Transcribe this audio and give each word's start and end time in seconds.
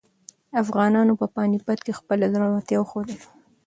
افغانانو 0.61 1.13
په 1.21 1.25
پاني 1.35 1.57
پت 1.65 1.79
کې 1.85 1.97
خپله 1.99 2.25
زړورتیا 2.33 2.77
وښودله. 2.79 3.25